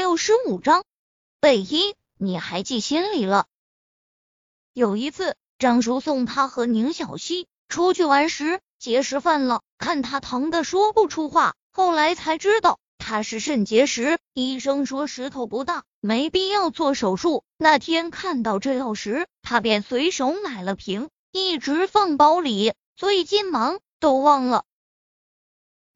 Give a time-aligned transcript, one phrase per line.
[0.00, 0.82] 六十五章，
[1.40, 3.44] 贝一，你还记心里了？
[4.72, 11.54] 有一次，张叔送他和宁小溪出去玩时，结石犯了，看他疼的说不出话。
[11.70, 17.44] 后来才知道他是肾结石，医生说石头不大，没必要做手术。
[17.58, 24.64] 那天看到这药时，他便随手买了瓶，一直放包里，最近忙都忘了。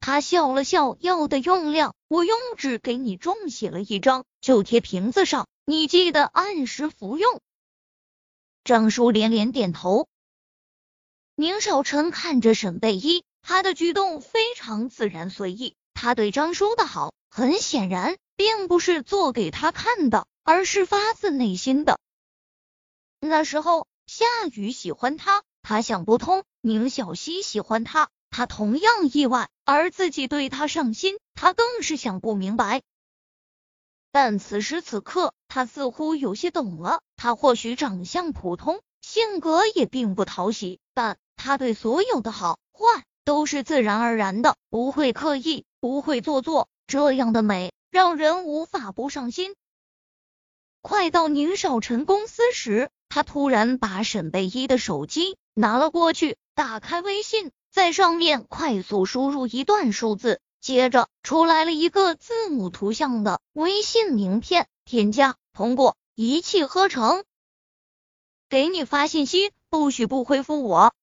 [0.05, 7.41] 他笑了笑，药的用量我用纸给你重写了一张，就贴瓶子上，你记得按时服用。
[8.63, 10.07] 张叔连连点头。
[11.33, 15.73] 宁少臣看着沈贝依，他的举动非常自然随意。
[15.95, 21.99] 他对张叔的好，很显然并不是做给他看的，而是发自内心的。
[23.21, 28.11] 那时候夏雨喜欢他，他想不通；宁小溪喜欢他。
[28.35, 32.81] 他同样意外，而自己对他上心，他更是想不明白。
[34.11, 36.99] 但此时此刻，他似乎有些懂了。
[37.15, 46.67] 他或许长相普通，性格也并不讨喜，但他对所有的好坏都是自然而然的，不会刻意，不会做作。
[46.87, 49.55] 这样的美，让人无法不上心。
[50.81, 57.53] 快到宁少臣公司时，他突然把沈贝依的手机拿了过去，打开微信。
[57.75, 67.25] 在上面快速输入一段数字，接着出来了一个字母图像的微信名片，添加通过，一气呵成。
[68.47, 70.93] 给你发信息，不许不回复我。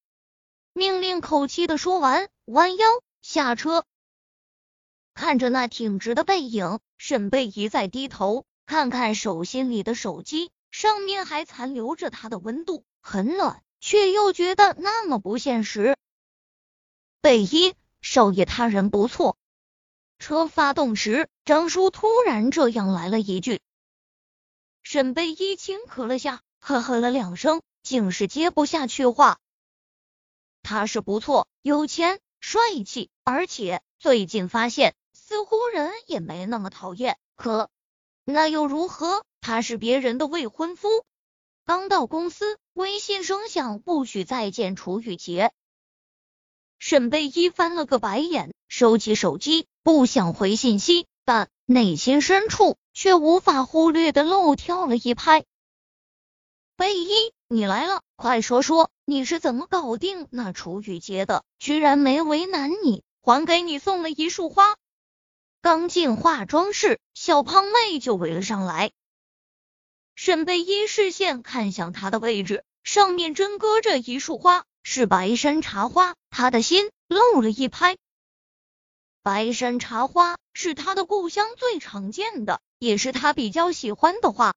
[0.73, 2.87] 命令口气的说完，弯腰
[3.21, 3.85] 下车。
[5.13, 15.99] 看着那挺直的背影，沈贝一再低头看看手心里的手机，上面还残留着他的温度，很暖，却又觉得那么不现实。
[17.23, 19.37] 贝一少爷，他人不错。
[20.19, 23.61] 车发动时，张叔突然这样来了一句。
[24.83, 29.39] 沈贝一轻咳了下，呵呵了两声，竟是接不下去话。
[30.65, 37.19] 他是不错，有钱，帅气，而且最近发现，似乎人也没那么讨厌。
[37.37, 37.71] 可
[38.25, 39.25] 那又如何？
[39.41, 40.89] 他是别人的未婚夫。
[41.65, 45.53] 刚到公司，微信声响，不许再见楚雨洁。
[46.85, 55.45] 沈贝依翻了个白眼，收起手机，不想回信息，但内心深处却无法忽略的漏跳了一拍。
[56.77, 61.45] 贝依，你来了，快说说你是怎么搞定那楚雨洁的？
[61.61, 64.75] 居然没为难你，还给你送了一束花。
[65.61, 68.91] 刚进化妆室，小胖妹就围了上来。
[70.17, 74.65] 沈贝依视线看向他的位置，上面真搁着一束花。
[74.83, 77.97] 是白山茶花，他的心漏了一拍。
[79.23, 84.55] 白山茶花是他的故乡最常见的，也是他比较喜欢的花。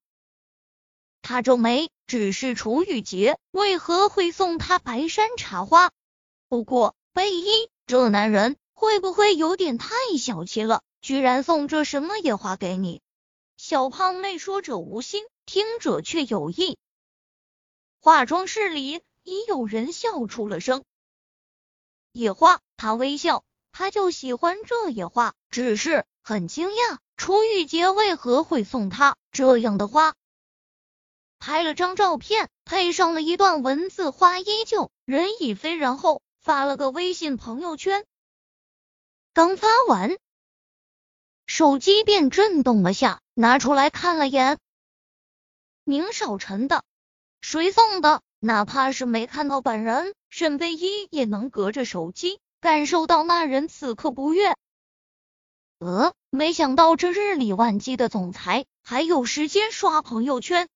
[1.22, 5.90] 他皱眉，只是楚雨洁为何会送他白山茶花？
[6.48, 10.82] 不过贝一这男人会不会有点太小气了？
[11.00, 13.00] 居然送这什么野花给你？
[13.56, 16.76] 小胖妹说者无心，听者却有意。
[18.00, 19.00] 化妆室里。
[19.26, 20.84] 已有人笑出了声。
[22.12, 30.14] 野花，他微笑，他就喜欢这野花，只是很惊讶，楚雨洁为何会送他这样的花。
[31.40, 38.06] 拍了张照片，配上了一段文字，花依旧，人已非，然后发了个微信朋友圈。
[39.34, 40.16] 刚发完，
[41.46, 44.58] 手机便震动了下，拿出来看了眼，
[45.82, 46.84] 宁少臣的，
[47.40, 48.22] 谁送的？
[48.38, 54.56] 哪怕是没看到本人，沈贝依也能隔着手机感受到那人此刻不悦。
[55.78, 60.68] 呃，没想到这日理万机的总裁还有时间刷朋友圈。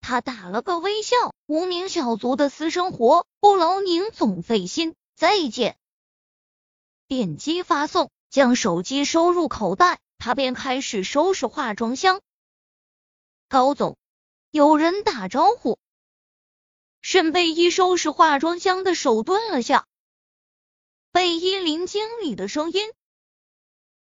[0.00, 5.76] 他打了个微笑，无名小卒的私生活不劳您总费心，再见。
[7.08, 12.20] 点击发送，将手机收入口袋，他便开始收拾化妆箱。
[13.48, 13.96] 高总，
[14.50, 15.78] 有人打招呼。
[17.10, 19.86] 沈贝依收拾化妆箱的手顿了下，
[21.10, 22.92] 贝依林经理的声音。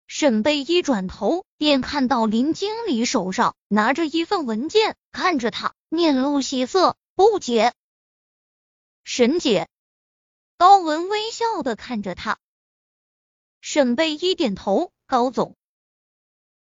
[0.06, 7.74] 沈贝依转头便看到林经理手上拿着一份文件，看着他，面露喜色，不解。
[9.02, 9.68] 沈姐，
[10.56, 12.38] 高文微笑的看着他。
[13.60, 15.56] 沈贝依点头，高总。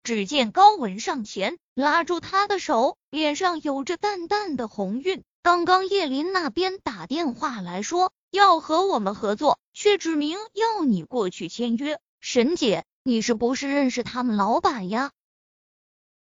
[0.01, 5.21] 只见高文上前拉住他的手，脸上有着淡淡的红晕。
[5.45, 11.99] 刚刚叶林那边打电话来说要和我们合作，却指明要你过去签约。
[12.19, 15.11] 沈姐，你是不是认识他们老板呀？